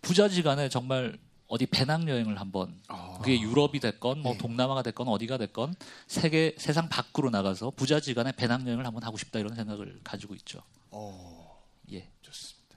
부자지간에 0.03 0.69
정말 0.69 1.19
어디 1.51 1.67
배낭여행을 1.67 2.41
한번 2.41 2.81
그게 3.19 3.41
유럽이 3.41 3.81
됐건 3.81 4.21
뭐 4.21 4.33
네. 4.33 4.39
동남아가 4.39 4.83
됐건 4.83 5.09
어디가 5.09 5.37
됐건 5.37 5.75
세계 6.07 6.55
세상 6.57 6.89
밖으로 6.89 7.31
나가서 7.31 7.71
부자지간에 7.71 8.33
배낭여행을 8.33 8.87
한번 8.87 9.03
하고 9.03 9.19
싶다 9.19 9.41
이런 9.41 9.57
생각을 9.57 10.01
가지고 10.05 10.35
있죠. 10.37 10.63
어, 10.91 11.61
예. 11.93 12.09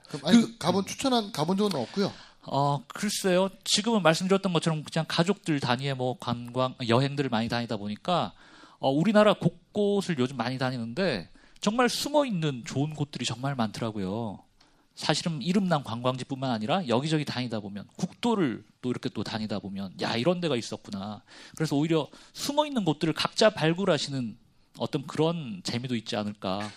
그럼 0.08 0.26
아니 0.26 0.40
그 0.40 0.58
가본 0.58 0.86
추천한 0.86 1.32
가본 1.32 1.56
적은 1.56 1.80
없고요. 1.80 2.12
어, 2.46 2.84
글쎄요. 2.88 3.48
지금은 3.64 4.02
말씀드렸던 4.02 4.52
것처럼 4.52 4.82
그냥 4.82 5.06
가족들 5.08 5.60
단위의 5.60 5.94
뭐 5.96 6.16
관광, 6.18 6.74
여행들을 6.86 7.30
많이 7.30 7.48
다니다 7.48 7.76
보니까 7.76 8.32
어, 8.78 8.90
우리나라 8.90 9.34
곳곳을 9.34 10.18
요즘 10.18 10.36
많이 10.36 10.58
다니는데 10.58 11.30
정말 11.60 11.88
숨어 11.88 12.26
있는 12.26 12.62
좋은 12.66 12.94
곳들이 12.94 13.24
정말 13.24 13.54
많더라고요. 13.54 14.43
사실은 14.94 15.42
이름난 15.42 15.82
관광지뿐만 15.82 16.50
아니라 16.50 16.86
여기저기 16.86 17.24
다니다 17.24 17.60
보면 17.60 17.86
국도를 17.96 18.64
또 18.80 18.90
이렇게 18.90 19.08
또 19.08 19.24
다니다 19.24 19.58
보면 19.58 19.94
야 20.00 20.16
이런 20.16 20.40
데가 20.40 20.56
있었구나. 20.56 21.22
그래서 21.56 21.76
오히려 21.76 22.08
숨어 22.32 22.66
있는 22.66 22.84
곳들을 22.84 23.12
각자 23.14 23.50
발굴하시는 23.50 24.36
어떤 24.78 25.06
그런 25.06 25.60
재미도 25.64 25.96
있지 25.96 26.16
않을까. 26.16 26.70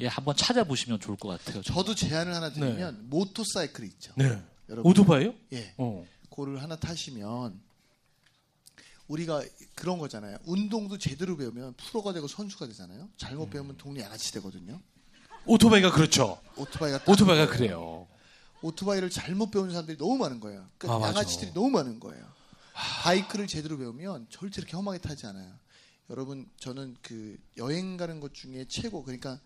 예, 0.00 0.06
한번 0.06 0.34
찾아보시면 0.34 0.98
좋을 0.98 1.16
것 1.16 1.28
같아요. 1.28 1.62
저도 1.62 1.94
제안을 1.94 2.34
하나 2.34 2.50
드리면 2.52 3.08
모터사이클이 3.10 3.86
있죠. 3.88 4.12
네. 4.16 4.42
여러분. 4.68 4.90
오토바이요? 4.90 5.34
예. 5.52 5.74
어. 5.76 6.06
그거를 6.30 6.62
하나 6.62 6.76
타시면 6.76 7.60
우리가 9.08 9.42
그런 9.74 9.98
거잖아요. 9.98 10.38
운동도 10.44 10.96
제대로 10.96 11.36
배우면 11.36 11.74
프로가 11.74 12.12
되고 12.12 12.26
선수가 12.28 12.66
되잖아요. 12.68 13.08
잘못 13.16 13.48
음. 13.48 13.50
배우면 13.50 13.76
동네 13.76 14.00
양아치 14.02 14.32
되거든요. 14.34 14.80
오토바이가 15.46 15.90
그렇죠. 15.92 16.40
오토바이가 16.56 16.98
딱 16.98 17.08
오토바이가. 17.08 17.46
그래요. 17.48 18.06
오토바이를 18.62 19.08
잘못 19.10 19.50
배우는 19.50 19.70
사람들이 19.70 19.96
너무 19.96 20.16
많은 20.18 20.38
거예요. 20.40 20.66
그러니까 20.78 21.06
아. 21.06 21.08
양아치들이 21.10 21.52
너무 21.54 21.70
많은 21.70 21.98
거예요. 21.98 22.24
바이크를 22.74 23.46
제대로 23.46 23.78
배우면 23.78 24.26
절대 24.30 24.60
이렇게 24.60 24.76
험하게 24.76 24.98
타지 24.98 25.26
않아요. 25.26 25.52
여러분 26.10 26.48
저는 26.58 26.96
그 27.02 27.38
여행 27.56 27.96
가는 27.96 28.20
것 28.20 28.34
중에 28.34 28.66
최고 28.68 29.02
그러니까 29.02 29.38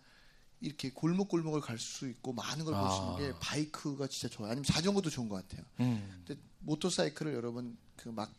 이렇게 0.61 0.89
골목골목을 0.91 1.61
갈 1.61 1.77
수 1.77 2.07
있고 2.09 2.33
많은 2.33 2.65
걸 2.65 2.73
볼수 2.73 2.97
아. 3.01 3.15
있는 3.17 3.17
게 3.33 3.39
바이크가 3.39 4.07
진짜 4.07 4.27
좋아요. 4.33 4.51
아니면 4.51 4.63
자전거도 4.65 5.09
좋은 5.09 5.29
것 5.29 5.35
같아요. 5.47 5.65
음. 5.79 6.23
근데 6.25 6.41
모터사이클을 6.59 7.33
여러분 7.33 7.77
그 7.95 8.09
막 8.09 8.31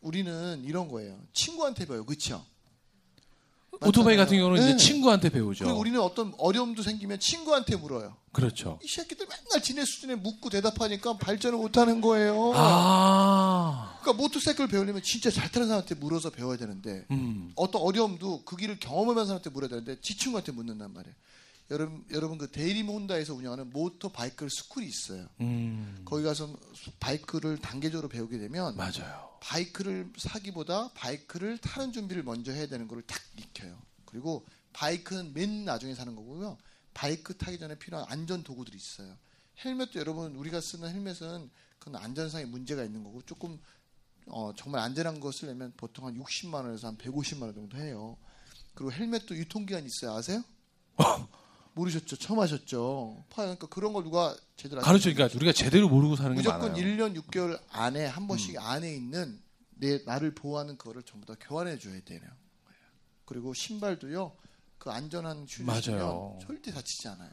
우리는 0.00 0.62
이런 0.64 0.88
거예요. 0.88 1.16
친구한테 1.32 1.86
배워요. 1.86 2.04
그렇죠? 2.04 2.44
오토바이 3.86 4.16
같은 4.16 4.36
경우는 4.36 4.60
네. 4.60 4.70
이제 4.70 4.76
친구한테 4.76 5.30
배우죠. 5.30 5.64
그리고 5.64 5.78
우리는 5.80 6.00
어떤 6.00 6.32
어려움도 6.38 6.82
생기면 6.82 7.18
친구한테 7.18 7.76
물어요. 7.76 8.16
그렇죠. 8.32 8.78
이 8.82 8.88
새끼들 8.88 9.26
맨날 9.26 9.62
지네 9.62 9.84
수준에 9.84 10.14
묻고 10.14 10.48
대답하니까 10.50 11.18
발전을 11.18 11.58
못하는 11.58 12.00
거예요. 12.00 12.52
아. 12.54 13.98
그러니까 14.00 14.22
모터사이클 14.22 14.68
배우려면 14.68 15.02
진짜 15.02 15.30
잘 15.30 15.50
타는 15.50 15.68
사람한테 15.68 15.94
물어서 15.96 16.30
배워야 16.30 16.56
되는데 16.56 17.04
음. 17.10 17.52
어떤 17.56 17.82
어려움도 17.82 18.44
그 18.44 18.56
길을 18.56 18.80
경험하는 18.80 19.24
사람한테 19.26 19.50
물어야 19.50 19.68
되는데 19.68 20.00
지 20.00 20.16
친구한테 20.16 20.52
묻는단 20.52 20.92
말이에요. 20.92 21.14
여러분 21.70 22.04
여러분 22.10 22.38
그 22.38 22.50
대림 22.50 22.88
혼다에서 22.88 23.34
운영하는 23.34 23.70
모터 23.70 24.10
바이크 24.10 24.48
스쿨이 24.48 24.86
있어요. 24.86 25.28
음. 25.40 26.02
거기 26.04 26.22
가서 26.22 26.54
바이크를 27.00 27.58
단계적으로 27.58 28.08
배우게 28.08 28.38
되면 28.38 28.76
맞아요. 28.76 29.38
바이크를 29.40 30.12
사기보다 30.16 30.92
바이크를 30.94 31.58
타는 31.58 31.92
준비를 31.92 32.22
먼저 32.22 32.52
해야 32.52 32.66
되는 32.66 32.86
거를 32.88 33.02
딱 33.06 33.18
익혀요. 33.38 33.76
그리고 34.04 34.44
바이크는 34.72 35.32
맨 35.34 35.64
나중에 35.64 35.94
사는 35.94 36.14
거고요. 36.14 36.58
바이크 36.94 37.36
타기 37.36 37.58
전에 37.58 37.78
필요한 37.78 38.06
안전 38.08 38.42
도구들이 38.42 38.76
있어요. 38.76 39.16
헬멧도 39.64 39.98
여러분 39.98 40.34
우리가 40.36 40.60
쓰는 40.60 40.88
헬멧은 40.90 41.50
그건 41.78 41.96
안전상의 41.96 42.46
문제가 42.46 42.84
있는 42.84 43.02
거고 43.02 43.22
조금 43.22 43.58
어, 44.26 44.52
정말 44.56 44.82
안전한 44.82 45.20
거 45.20 45.32
쓰려면 45.32 45.72
보통 45.76 46.06
한 46.06 46.14
60만 46.18 46.54
원에서 46.54 46.88
한 46.88 46.96
150만 46.96 47.42
원 47.42 47.54
정도 47.54 47.76
해요. 47.78 48.16
그리고 48.74 48.92
헬멧도 48.92 49.36
유통기한이 49.36 49.86
있어요. 49.86 50.16
아세요? 50.16 50.44
모르셨죠? 51.74 52.16
처음 52.16 52.40
하셨죠? 52.40 53.24
파- 53.30 53.42
그러니까 53.42 53.66
그런 53.68 53.92
걸 53.92 54.04
누가 54.04 54.36
제대로 54.56 54.80
안 54.80 54.84
가르쳐 54.84 55.10
그러니까 55.12 55.36
우리가 55.36 55.52
제대로 55.52 55.88
모르고 55.88 56.16
사는 56.16 56.32
게 56.32 56.36
무조건 56.36 56.72
많아요. 56.72 56.76
1년 56.84 57.20
6개월 57.22 57.60
안에 57.70 58.06
한 58.06 58.26
번씩 58.28 58.56
안에 58.58 58.94
있는 58.94 59.40
내 59.70 60.02
나를 60.04 60.34
보호하는 60.34 60.76
그거를 60.76 61.02
전부 61.02 61.26
다 61.26 61.34
교환해 61.40 61.78
줘야 61.78 61.98
되네요. 62.04 62.30
그리고 63.24 63.54
신발도요. 63.54 64.36
그 64.78 64.90
안전한 64.90 65.46
슈즈. 65.46 65.64
신으면 65.80 66.38
절대 66.46 66.72
다치지 66.72 67.08
않아요. 67.08 67.30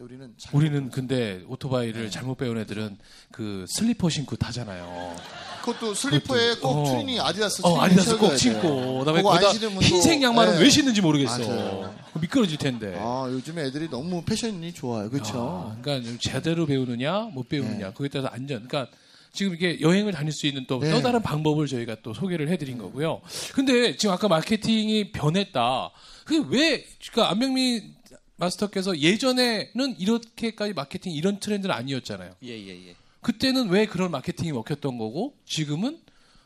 우리는 0.00 0.32
잘 0.38 0.54
우리는 0.54 0.90
근데 0.90 1.42
오토바이를 1.46 2.04
네. 2.04 2.10
잘못 2.10 2.36
배운 2.38 2.56
애들은 2.58 2.96
그 3.30 3.66
슬리퍼 3.68 4.08
신고 4.08 4.34
타잖아요. 4.36 5.14
그것도 5.60 5.92
슬리퍼에 5.94 6.54
그것도- 6.54 6.60
꼭 6.62 6.68
어. 6.70 6.84
추리닝 6.90 7.20
아디다스 7.20 7.60
어, 7.64 7.68
추리닝 7.68 7.82
아디다스 7.82 8.16
꼭 8.18 8.36
신고. 8.36 8.98
그다음에 9.00 9.20
또- 9.22 9.80
흰색 9.82 10.22
양말은 10.22 10.54
네. 10.54 10.62
왜 10.62 10.70
신는지 10.70 11.02
모르겠어. 11.02 11.38
맞아요. 11.38 11.94
미끄러질 12.18 12.56
텐데. 12.56 12.96
아 12.98 13.28
요즘 13.30 13.58
애들이 13.58 13.88
너무 13.90 14.22
패션이 14.24 14.72
좋아요. 14.72 15.10
그렇죠? 15.10 15.74
아, 15.76 15.76
그러니까 15.82 16.08
좀 16.08 16.18
제대로 16.18 16.64
배우느냐 16.64 17.28
못 17.34 17.48
배우느냐 17.48 17.86
네. 17.88 17.92
그거에 17.92 18.08
따라서 18.08 18.28
안전. 18.32 18.66
그러니까 18.66 18.90
지금 19.32 19.54
이게 19.54 19.80
여행을 19.80 20.12
다닐 20.12 20.32
수 20.32 20.46
있는 20.46 20.64
또, 20.66 20.80
네. 20.80 20.90
또 20.90 21.00
다른 21.02 21.20
방법을 21.22 21.66
저희가 21.68 21.96
또 22.02 22.14
소개를 22.14 22.48
해드린 22.48 22.78
거고요. 22.78 23.20
근데 23.54 23.96
지금 23.96 24.14
아까 24.14 24.26
마케팅이 24.28 25.12
변했다. 25.12 25.90
그게 26.24 26.42
왜 26.48 26.84
그러니까 27.12 27.30
안명민 27.30 27.94
마스터께서 28.40 28.98
예전에는 28.98 29.96
이렇게까지 29.98 30.72
마케팅 30.72 31.12
이런 31.12 31.38
트렌드는 31.38 31.74
아니었잖아요. 31.74 32.34
예, 32.42 32.48
예, 32.48 32.88
예. 32.88 32.94
그때는 33.20 33.68
왜 33.68 33.86
그런 33.86 34.10
마케팅이 34.10 34.50
먹혔던 34.52 34.96
거고 34.98 35.34
지금은 35.44 36.00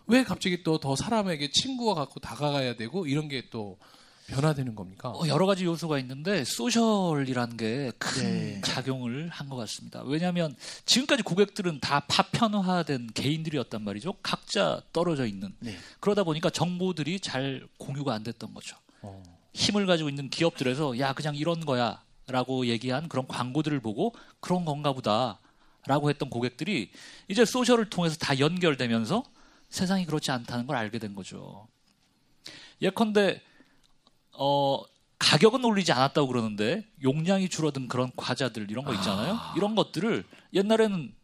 왜 0.06 0.24
갑자기 0.24 0.62
또 0.62 0.76
더 0.78 0.96
사람에게 0.96 1.50
친구가 1.52 1.94
갖고 1.94 2.20
다가가야 2.20 2.76
되고 2.76 3.06
이런 3.06 3.28
게 3.28 3.44
또 3.50 3.78
변화되는 4.26 4.74
겁니까? 4.74 5.10
어, 5.10 5.28
여러 5.28 5.44
가지 5.44 5.66
요소가 5.66 5.98
있는데 5.98 6.44
소셜이라는 6.44 7.56
게큰 7.58 8.22
네. 8.22 8.60
작용을 8.64 9.28
한 9.28 9.50
것 9.50 9.56
같습니다. 9.56 10.02
왜냐하면 10.02 10.56
지금까지 10.86 11.22
고객들은 11.22 11.78
다 11.80 12.00
파편화된 12.08 13.10
개인들이었단 13.12 13.82
말이죠. 13.82 14.14
각자 14.22 14.80
떨어져 14.94 15.26
있는. 15.26 15.54
네. 15.60 15.76
그러다 16.00 16.24
보니까 16.24 16.48
정보들이 16.48 17.20
잘 17.20 17.66
공유가 17.76 18.14
안 18.14 18.22
됐던 18.24 18.54
거죠. 18.54 18.76
어. 19.02 19.22
힘을 19.54 19.86
가지고 19.86 20.08
있는 20.08 20.28
기업들에서 20.28 20.98
야 20.98 21.12
그냥 21.14 21.34
이런 21.36 21.60
거야라고 21.64 22.66
얘기한 22.66 23.08
그런 23.08 23.26
광고들을 23.26 23.80
보고 23.80 24.14
그런 24.40 24.64
건가 24.64 24.92
보다라고 24.92 26.10
했던 26.10 26.28
고객들이 26.28 26.90
이제 27.28 27.44
소셜을 27.44 27.88
통해서 27.88 28.16
다 28.16 28.38
연결되면서 28.38 29.22
세상이 29.70 30.06
그렇지 30.06 30.30
않다는 30.32 30.66
걸 30.66 30.76
알게 30.76 30.98
된 30.98 31.14
거죠. 31.14 31.66
예컨대 32.82 33.40
어 34.32 34.82
가격은 35.18 35.64
올리지 35.64 35.92
않았다고 35.92 36.26
그러는데 36.28 36.84
용량이 37.02 37.48
줄어든 37.48 37.88
그런 37.88 38.10
과자들 38.16 38.70
이런 38.70 38.84
거 38.84 38.92
있잖아요. 38.94 39.38
이런 39.56 39.74
것들을 39.76 40.24
옛날에는 40.52 41.14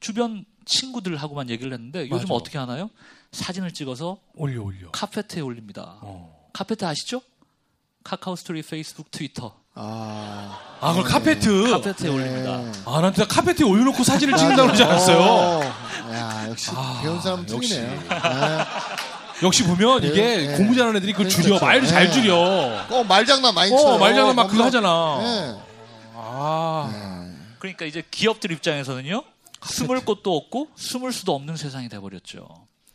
주변 0.00 0.44
친구들하고만 0.64 1.50
얘기를 1.50 1.72
했는데 1.72 2.04
요즘 2.10 2.24
맞아. 2.24 2.34
어떻게 2.34 2.58
하나요? 2.58 2.90
사진을 3.32 3.72
찍어서 3.72 4.18
올려 4.34 4.62
올려. 4.62 4.90
카페트에 4.90 5.42
올립니다. 5.42 5.98
어. 6.00 6.48
카페트 6.52 6.84
아시죠? 6.84 7.22
카카오 8.04 8.36
스토리, 8.36 8.62
페이스북, 8.62 9.10
트위터. 9.10 9.54
아, 9.74 10.58
아, 10.80 10.92
그걸 10.94 11.04
카페트. 11.10 11.70
카페트에 11.70 12.08
네. 12.10 12.14
올립니다. 12.14 12.60
아, 12.86 13.00
난 13.00 13.12
진짜 13.14 13.26
카페트에 13.28 13.64
올려놓고 13.66 14.02
사진을 14.02 14.36
찍는다고 14.36 14.66
그러지 14.68 14.82
않았어요. 14.82 15.18
어, 15.18 15.60
야 16.12 16.46
역시 16.48 16.70
아, 16.74 17.00
배운 17.02 17.20
사람. 17.20 17.46
틀리네요. 17.46 17.88
네. 18.08 18.58
역시 19.42 19.64
보면 19.64 20.02
이게 20.04 20.48
네. 20.48 20.56
공부 20.56 20.74
잘하는 20.74 20.96
애들이 20.98 21.12
그걸 21.12 21.28
그렇죠. 21.28 21.42
줄여 21.42 21.58
말을 21.60 21.86
잘 21.86 22.06
네. 22.06 22.12
줄여. 22.12 22.86
어 22.90 23.04
말장난 23.04 23.54
많이 23.54 23.70
쳐요. 23.70 23.94
어 23.94 23.98
말장난 23.98 24.34
막 24.36 24.48
그거. 24.48 24.64
하잖아. 24.64 25.18
네. 25.22 25.56
아 26.14 27.30
그러니까 27.58 27.86
이제 27.86 28.02
기업들 28.10 28.52
입장에서는요. 28.52 29.22
숨을 29.62 30.04
곳도 30.04 30.36
없고 30.36 30.68
숨을 30.74 31.12
수도 31.12 31.34
없는 31.34 31.56
세상이 31.56 31.88
돼버렸죠. 31.88 32.48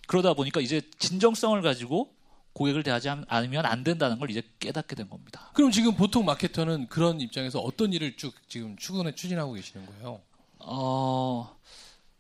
그러다 0.08 0.34
보니까 0.34 0.60
이제 0.62 0.82
진정성을 1.00 1.60
가지고 1.64 2.10
고객을 2.56 2.84
대하지 2.84 3.10
않- 3.10 3.26
않으면 3.28 3.66
안 3.66 3.84
된다는 3.84 4.18
걸 4.18 4.32
이제 4.32 4.42
깨닫게 4.60 4.96
된 4.96 5.10
겁니다. 5.10 5.52
그럼 5.54 5.72
지금 5.72 5.94
보통 5.96 6.24
마케터는 6.26 6.88
그런 6.88 7.20
입장에서 7.20 7.60
어떤 7.60 7.92
일을 7.94 8.16
쭉 8.16 8.34
지금 8.48 8.76
추근에 8.78 9.14
추진하고 9.14 9.54
계시는 9.54 9.86
거예요? 9.86 10.22
어, 10.60 11.54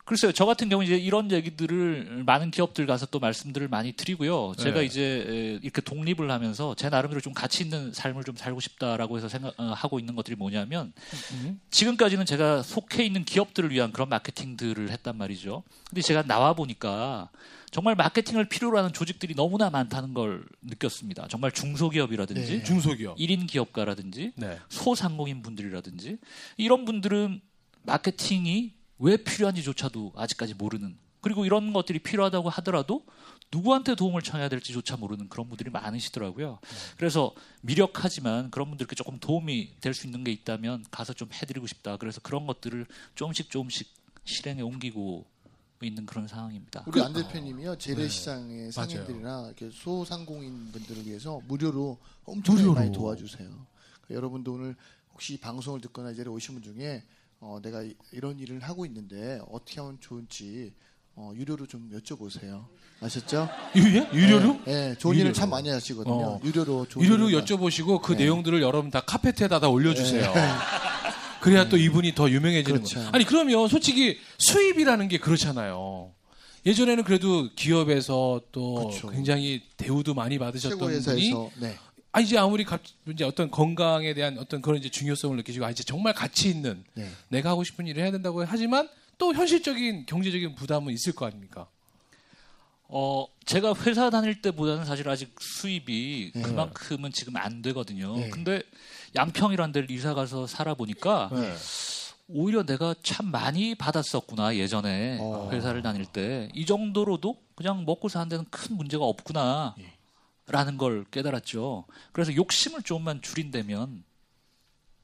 글쎄요. 0.03 0.33
저 0.33 0.45
같은 0.45 0.67
경우 0.69 0.83
이제 0.83 0.97
이런 0.97 1.31
얘기들을 1.31 2.23
많은 2.25 2.51
기업들 2.51 2.85
가서 2.85 3.05
또 3.07 3.19
말씀들을 3.19 3.69
많이 3.69 3.93
드리고요. 3.93 4.53
제가 4.57 4.81
네. 4.81 4.85
이제 4.85 5.01
에, 5.27 5.59
이렇게 5.63 5.81
독립을 5.81 6.29
하면서 6.29 6.75
제 6.75 6.89
나름대로 6.89 7.21
좀 7.21 7.33
가치 7.33 7.63
있는 7.63 7.91
삶을 7.93 8.23
좀 8.25 8.35
살고 8.35 8.59
싶다라고 8.59 9.17
해서 9.17 9.29
생각하고 9.29 9.99
있는 9.99 10.15
것들이 10.15 10.35
뭐냐면 10.35 10.91
음. 11.31 11.59
지금까지는 11.71 12.25
제가 12.25 12.61
속해 12.61 13.03
있는 13.05 13.23
기업들을 13.23 13.71
위한 13.71 13.91
그런 13.93 14.09
마케팅들을 14.09 14.91
했단 14.91 15.17
말이죠. 15.17 15.63
근데 15.89 16.01
제가 16.01 16.23
나와 16.23 16.53
보니까 16.53 17.29
정말 17.75 17.93
마케팅을 17.95 18.47
필요로 18.47 18.77
하는 18.77 18.93
조직들이 18.93 19.35
너무나 19.35 19.69
많다는 19.69 20.13
걸 20.13 20.45
느꼈습니다. 20.61 21.27
정말 21.27 21.51
중소기업이라든지 21.51 22.59
네. 22.59 22.63
중소기업. 22.63 23.17
1인 23.17 23.49
기업가라든지 23.49 24.31
네. 24.37 24.57
소상공인 24.69 25.41
분들이라든지 25.41 26.17
이런 26.55 26.85
분들은 26.85 27.41
마케팅이 27.83 28.71
왜 28.99 29.17
필요한지조차도 29.17 30.13
아직까지 30.15 30.53
모르는 30.53 30.97
그리고 31.19 31.45
이런 31.45 31.73
것들이 31.73 31.99
필요하다고 31.99 32.49
하더라도 32.49 33.05
누구한테 33.51 33.95
도움을 33.95 34.21
청해야 34.21 34.47
될지조차 34.47 34.95
모르는 34.95 35.27
그런 35.27 35.49
분들이 35.49 35.69
많으시더라고요. 35.69 36.59
그래서 36.95 37.33
미력하지만 37.59 38.51
그런 38.51 38.69
분들께 38.69 38.95
조금 38.95 39.19
도움이 39.19 39.81
될 39.81 39.93
수 39.93 40.07
있는 40.07 40.23
게 40.23 40.31
있다면 40.31 40.85
가서 40.91 41.11
좀 41.11 41.27
해드리고 41.33 41.67
싶다. 41.67 41.97
그래서 41.97 42.21
그런 42.21 42.47
것들을 42.47 42.85
조금씩 43.15 43.49
조금씩 43.51 43.93
실행에 44.23 44.61
옮기고 44.61 45.34
있는 45.83 46.05
그런 46.05 46.27
상황입니다. 46.27 46.83
우리 46.87 47.01
안 47.01 47.11
대표님이요 47.13 47.77
재래시장의 47.77 48.57
맞아요. 48.57 48.71
상인들이나 48.71 49.45
이렇게 49.47 49.69
소상공인 49.71 50.71
분들을 50.71 51.05
위해서 51.05 51.41
무료로 51.47 51.97
엄청 52.23 52.55
무료로. 52.55 52.73
많이 52.73 52.91
도와주세요. 52.91 53.47
그러니까 53.49 54.15
여러분도 54.15 54.53
오늘 54.53 54.75
혹시 55.13 55.33
이 55.33 55.37
방송을 55.37 55.81
듣거나 55.81 56.11
이 56.11 56.15
자리에 56.15 56.31
오신 56.31 56.55
분 56.55 56.63
중에 56.63 57.03
어, 57.41 57.59
내가 57.61 57.83
이- 57.83 57.93
이런 58.11 58.39
일을 58.39 58.59
하고 58.61 58.85
있는데 58.85 59.39
어떻게 59.51 59.81
하면 59.81 59.97
좋은지 59.99 60.73
어, 61.17 61.31
유료로 61.35 61.67
좀 61.67 61.89
여쭤보세요. 61.93 62.65
아셨죠? 63.01 63.47
유예? 63.75 64.09
유료로? 64.13 64.53
네, 64.65 64.89
네, 64.89 64.97
좋은 64.97 65.13
유료로. 65.15 65.25
일을 65.29 65.33
참 65.33 65.49
많이 65.49 65.69
하시거든요. 65.69 66.13
어. 66.13 66.41
유료로 66.43 66.87
좋은 66.87 67.05
유료로 67.05 67.29
일을 67.29 67.43
여쭤보시고 67.43 68.01
그 68.01 68.13
네. 68.13 68.19
내용들을 68.23 68.61
여러분 68.61 68.89
다 68.91 69.01
카페트에다 69.01 69.59
다 69.59 69.67
올려주세요. 69.69 70.33
그래야 71.45 71.69
또 71.69 71.77
이분이 71.77 72.15
더 72.15 72.29
유명해지는 72.29 72.79
그렇죠. 72.79 72.95
거예요. 72.95 73.09
아니 73.13 73.23
그러면 73.23 73.67
솔직히 73.67 74.19
수입이라는 74.39 75.07
게 75.07 75.19
그렇잖아요. 75.19 76.11
예전에는 76.65 77.03
그래도 77.03 77.49
기업에서 77.55 78.41
또 78.51 78.75
그렇죠. 78.75 79.09
굉장히 79.09 79.61
대우도 79.77 80.15
많이 80.15 80.39
받으셨던 80.39 80.79
분이 80.79 80.95
회사에서 80.95 81.51
네. 81.59 81.77
아 82.11 82.21
이제 82.21 82.37
아무리 82.37 82.63
갑, 82.63 82.81
이제 83.07 83.23
어떤 83.23 83.51
건강에 83.51 84.13
대한 84.13 84.39
어떤 84.39 84.61
그런 84.61 84.79
이제 84.79 84.89
중요성을 84.89 85.35
느끼시고 85.37 85.65
아 85.65 85.69
이제 85.69 85.83
정말 85.83 86.13
가치 86.13 86.49
있는 86.49 86.83
네. 86.95 87.07
내가 87.27 87.51
하고 87.51 87.63
싶은 87.63 87.85
일을 87.85 88.01
해야 88.01 88.11
된다고 88.11 88.43
하지만 88.43 88.89
또 89.17 89.33
현실적인 89.33 90.05
경제적인 90.07 90.55
부담은 90.55 90.93
있을 90.93 91.13
거 91.13 91.27
아닙니까? 91.27 91.67
어, 92.87 93.25
제가 93.45 93.73
회사 93.85 94.09
다닐 94.09 94.41
때보다는 94.41 94.85
사실 94.85 95.07
아직 95.09 95.35
수입이 95.39 96.31
네. 96.33 96.41
그만큼은 96.41 97.11
지금 97.11 97.35
안 97.35 97.61
되거든요. 97.61 98.15
네. 98.15 98.29
근데 98.29 98.61
양평이라는 99.15 99.71
데를 99.71 99.91
이사 99.91 100.13
가서 100.13 100.47
살아보니까 100.47 101.29
네. 101.33 101.55
오히려 102.27 102.63
내가 102.63 102.95
참 103.03 103.27
많이 103.27 103.75
받았었구나 103.75 104.55
예전에 104.55 105.19
어. 105.21 105.49
회사를 105.51 105.81
다닐 105.83 106.05
때 106.05 106.49
이 106.53 106.65
정도로도 106.65 107.37
그냥 107.55 107.85
먹고 107.85 108.09
사는 108.09 108.27
데는 108.27 108.45
큰 108.49 108.75
문제가 108.75 109.05
없구나 109.05 109.75
예. 109.79 109.93
라는 110.47 110.77
걸 110.77 111.05
깨달았죠 111.11 111.85
그래서 112.11 112.35
욕심을 112.35 112.81
조금만 112.83 113.21
줄인다면 113.21 114.03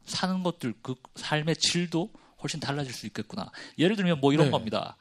사는 0.06 0.44
것들 0.44 0.74
그 0.82 0.96
삶의 1.16 1.56
질도 1.58 2.10
훨씬 2.44 2.60
달라질 2.60 2.94
수 2.94 3.06
있겠구나 3.08 3.52
예를 3.78 3.96
들면 3.96 4.20
뭐 4.20 4.34
이런 4.34 4.48
네. 4.48 4.52
겁니다 4.52 4.98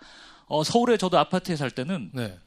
어, 0.47 0.63
서울에 0.65 0.97
저도 0.97 1.19
아파트에 1.19 1.57
살 1.57 1.71
때는 1.71 2.11
네. 2.13 2.39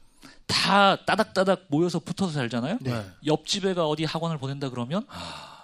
다 0.46 0.96
따닥따닥 1.04 1.66
모여서 1.68 1.98
붙어서 1.98 2.32
살잖아요 2.32 2.78
네. 2.80 3.04
옆집 3.26 3.66
애가 3.66 3.86
어디 3.86 4.04
학원을 4.04 4.38
보낸다 4.38 4.70
그러면 4.70 5.06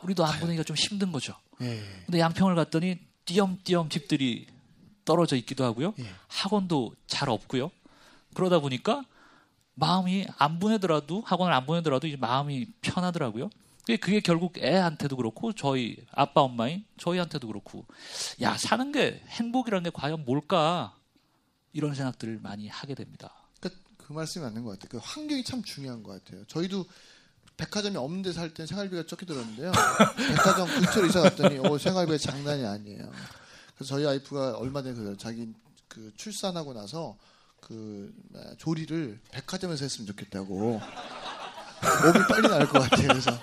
우리도 0.03 0.25
안 0.25 0.41
보내기가 0.41 0.65
좀 0.65 0.77
힘든 0.77 1.13
거죠 1.13 1.35
네. 1.59 1.83
근데 2.07 2.21
양평을 2.21 2.55
갔더니 2.55 2.99
띄엄띄엄 3.25 3.89
집들이 3.89 4.47
떨어져 5.05 5.37
있기도 5.37 5.65
하고요. 5.65 5.95
예. 5.99 6.07
학원도 6.29 6.95
잘 7.07 7.29
없고요. 7.29 7.71
그러다 8.35 8.61
보니까 8.61 9.05
마음이 9.75 10.27
안 10.39 10.59
보내더라도 10.59 11.23
학원을 11.23 11.53
안 11.53 11.67
보내더라도 11.67 12.07
이제 12.07 12.17
마음이 12.17 12.67
편하더라고요. 12.81 13.51
그게, 13.81 13.97
그게 13.97 14.21
결국 14.21 14.59
애한테도 14.59 15.17
그렇고 15.17 15.53
저희 15.53 15.97
아빠 16.13 16.43
엄마인 16.43 16.85
저희한테도 16.99 17.47
그렇고 17.47 17.87
야 18.41 18.57
사는 18.57 18.93
게 18.93 19.23
행복이라는 19.29 19.85
게 19.85 19.91
과연 19.93 20.25
뭘까 20.25 20.97
이런 21.73 21.95
생각들을 21.95 22.39
많이 22.43 22.69
하게 22.69 22.95
됩니다. 22.95 23.33
그 24.11 24.13
말씀이 24.13 24.45
맞는 24.45 24.65
것 24.65 24.71
같아요. 24.73 24.89
그 24.91 24.99
환경이 25.01 25.45
참 25.45 25.63
중요한 25.63 26.03
것 26.03 26.25
같아요. 26.25 26.45
저희도 26.49 26.85
백화점이 27.57 27.97
없는 27.97 28.23
데 28.23 28.33
살 28.33 28.53
땐 28.53 28.67
생활비가 28.67 29.07
적게 29.07 29.25
들었는데요. 29.25 29.71
백화점 30.19 30.67
근처로 30.67 31.07
이사 31.07 31.21
갔더니 31.21 31.61
어, 31.61 31.79
생활비가 31.79 32.19
장난이 32.19 32.67
아니에요. 32.67 33.09
그래서 33.77 33.95
저희 33.95 34.05
와이프가 34.05 34.57
얼마 34.59 34.83
전에 34.83 34.97
그 34.97 35.17
자기 35.17 35.53
그 35.87 36.13
출산하고 36.17 36.73
나서 36.75 37.17
그 37.61 38.13
뭐야, 38.33 38.55
조리를 38.59 39.21
백화점에서 39.31 39.85
했으면 39.85 40.09
좋겠다고. 40.09 40.81
몸이 41.81 42.27
빨리 42.29 42.49
나을 42.49 42.69
것 42.69 42.81
같아요. 42.81 43.09
그래서 43.09 43.39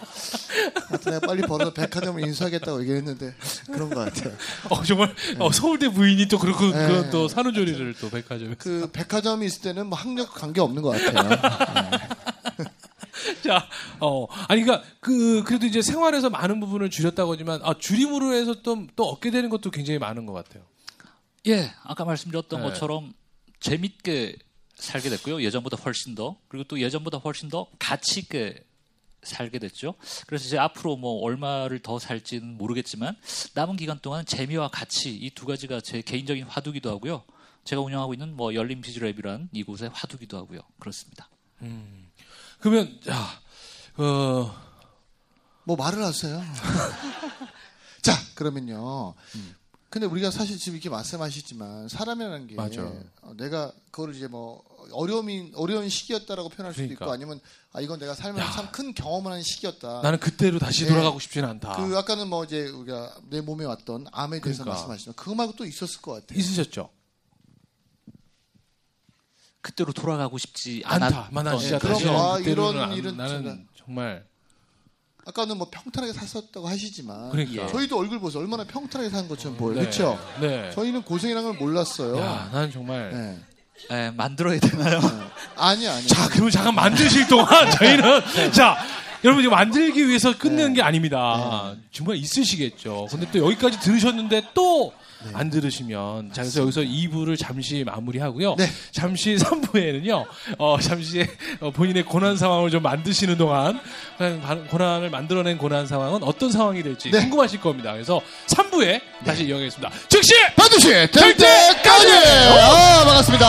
하여튼 0.90 1.14
내가 1.14 1.28
빨리 1.28 1.42
벌어서 1.42 1.74
백화점을 1.74 2.22
인수하겠다고 2.22 2.82
얘기했는데 2.82 3.34
그런 3.72 3.90
것 3.90 4.06
같아요. 4.06 4.34
어 4.70 4.84
정말 4.84 5.14
어, 5.40 5.52
서울대 5.52 5.90
부인이 5.90 6.28
또 6.28 6.38
그렇고 6.38 6.66
네. 6.66 6.88
그런 6.88 7.10
또 7.10 7.28
산후조리를 7.28 7.96
또 8.00 8.10
백화점에 8.10 8.56
그 8.58 8.90
백화점이 8.92 9.46
있을 9.46 9.62
때는 9.62 9.88
뭐 9.88 9.98
학력 9.98 10.34
관계 10.34 10.62
없는 10.62 10.82
것 10.82 10.92
같아요. 10.92 11.30
자, 13.44 13.68
어, 14.00 14.28
아니, 14.48 14.64
그니까, 14.64 14.84
그, 15.00 15.44
그래도 15.44 15.66
이제 15.66 15.82
생활에서 15.82 16.30
많은 16.30 16.60
부분을 16.60 16.90
줄였다고 16.90 17.34
하지만, 17.34 17.60
아, 17.64 17.74
줄임으로 17.78 18.34
해서 18.34 18.62
또, 18.62 18.86
또 18.96 19.10
얻게 19.10 19.32
되는 19.32 19.50
것도 19.50 19.72
굉장히 19.72 20.00
많은 20.00 20.26
것 20.26 20.34
같아요. 20.34 20.64
예, 21.48 21.72
아까 21.84 22.06
말씀드렸던 22.06 22.62
네. 22.62 22.68
것처럼 22.68 23.14
재밌게 23.60 24.36
살게 24.78 25.10
됐고요. 25.10 25.42
예전보다 25.44 25.78
훨씬 25.78 26.16
더 26.16 26.38
그리고 26.48 26.64
또 26.68 26.80
예전보다 26.80 27.18
훨씬 27.18 27.50
더 27.50 27.68
가치 27.80 28.20
있게 28.22 28.64
살게 29.24 29.60
됐죠. 29.60 29.96
그래서 30.28 30.46
이제 30.46 30.58
앞으로 30.58 30.96
뭐 30.96 31.22
얼마를 31.24 31.80
더 31.80 32.00
살지는 32.00 32.58
모르겠지만 32.58 33.16
남은 33.56 33.76
기간 33.76 34.00
동안 34.00 34.26
재미와 34.26 34.70
가치 34.70 35.14
이 35.16 35.32
두 35.32 35.46
가지가 35.46 35.82
제 35.82 36.02
개인적인 36.02 36.44
화두기도 36.46 36.90
하고요. 36.92 37.24
제가 37.64 37.82
운영하고 37.82 38.14
있는 38.14 38.36
뭐 38.36 38.54
열린 38.54 38.82
비즈랩이란 38.82 39.50
이곳의 39.52 39.90
화두기도 39.94 40.38
하고요. 40.38 40.62
그렇습니다. 40.80 41.28
그러면, 42.60 43.00
자, 43.04 43.42
어, 43.98 44.56
뭐 45.64 45.76
말을 45.76 46.02
하세요. 46.04 46.42
자, 48.02 48.14
그러면요. 48.36 49.16
근데 49.90 50.06
우리가 50.06 50.32
사실 50.32 50.58
지금 50.58 50.74
이렇게 50.76 50.90
말씀하시지만 50.90 51.88
사람이라는 51.88 52.48
게 52.48 52.56
맞아. 52.56 52.84
어, 53.22 53.34
내가 53.38 53.72
그거를 53.90 54.14
이제 54.16 54.28
뭐 54.28 54.62
어려움이 54.92 55.54
어려운 55.56 55.88
시기였다라고 55.88 56.50
표현할 56.50 56.74
수도 56.74 56.84
그러니까. 56.84 57.06
있고 57.06 57.12
아니면 57.14 57.40
아 57.72 57.80
이건 57.80 57.98
내가 58.00 58.14
살면서 58.14 58.52
참 58.52 58.72
큰 58.72 58.94
경험을 58.94 59.32
한 59.32 59.42
시기였다. 59.42 60.02
나는 60.02 60.20
그때로 60.20 60.60
다시 60.60 60.84
네. 60.84 60.90
돌아가고 60.90 61.20
싶지는 61.20 61.48
않다. 61.50 61.78
그 61.78 61.98
아까는 61.98 62.28
뭐 62.28 62.44
이제 62.44 62.68
우리가 62.68 63.16
내 63.30 63.40
몸에 63.40 63.64
왔던 63.64 64.08
암에 64.12 64.42
대해서 64.42 64.64
그러니까. 64.64 64.72
말씀하시지만 64.88 65.16
그거 65.16 65.36
말고 65.36 65.54
또 65.56 65.66
있었을 65.66 66.02
것 66.02 66.14
같아요. 66.14 66.38
있으셨죠? 66.38 66.90
그때로 69.62 69.92
돌아가고 69.94 70.38
싶지 70.38 70.82
않다. 70.86 71.30
만난 71.32 71.58
진짜 71.60 71.80
그럼 71.80 71.94
다시 71.94 72.06
와, 72.08 72.38
그때로는 72.38 72.72
이런 72.76 72.90
안- 72.92 72.98
일은 72.98 73.18
나는 73.18 73.68
정말 73.76 74.26
아까는 75.28 75.58
뭐 75.58 75.68
평탄하게 75.70 76.14
샀었다고 76.14 76.70
하시지만 76.70 77.32
그러니까. 77.32 77.68
저희도 77.68 78.00
얼굴 78.00 78.20
보세요. 78.20 78.42
얼마나 78.42 78.64
평탄하게 78.64 79.10
산 79.10 79.28
것처럼 79.28 79.58
보여요. 79.58 79.76
네. 79.76 79.82
그렇죠? 79.82 80.18
네. 80.40 80.72
저희는 80.74 81.02
고생이라는 81.02 81.50
걸 81.50 81.60
몰랐어요. 81.60 82.18
야, 82.18 82.50
나는 82.54 82.72
정말 82.72 83.12
네. 83.12 83.38
예, 83.92 84.10
만들어야 84.12 84.58
되나요? 84.60 85.00
아니 85.58 85.88
아니. 85.88 86.08
자, 86.08 86.30
그럼 86.30 86.50
잠깐 86.50 86.74
만드실 86.76 87.28
동안 87.28 87.70
저희는 87.72 88.52
자, 88.54 88.78
여러분 89.26 89.44
지금 89.44 89.56
만들기 89.56 90.08
위해서 90.08 90.38
끝내는 90.38 90.74
게 90.74 90.82
아닙니다. 90.82 91.76
정말 91.92 92.16
있으시겠죠. 92.16 93.08
근데 93.12 93.30
또 93.32 93.40
여기까지 93.40 93.80
들으셨는데 93.82 94.44
또 94.54 94.94
안 95.34 95.50
들으시면 95.50 96.32
자 96.32 96.42
그래서 96.44 96.62
여기서 96.62 96.82
2부를 96.82 97.38
잠시 97.38 97.84
마무리하고요. 97.84 98.56
네. 98.58 98.70
잠시 98.92 99.36
3부에는요. 99.40 100.26
어, 100.58 100.78
잠시 100.80 101.26
어, 101.60 101.72
본인의 101.72 102.04
고난 102.04 102.38
상황을 102.38 102.70
좀 102.70 102.84
만드시는 102.84 103.38
동안 103.38 103.80
고난을 104.70 105.10
만들어낸 105.10 105.58
고난 105.58 105.88
상황은 105.88 106.24
어떤 106.24 106.52
상황이 106.52 106.84
될지 106.84 107.10
네. 107.12 107.20
궁금하실 107.22 107.62
겁니다. 107.62 107.94
그래서 107.94 108.22
3부에 108.48 109.02
다시 109.26 109.46
이어가겠습니다. 109.46 109.92
즉시 110.08 110.34
반드시 110.56 110.90
될 110.90 111.10
때까지! 111.36 112.12
아, 112.60 113.04
반갑습니다. 113.06 113.48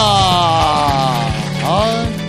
아. 1.71 2.28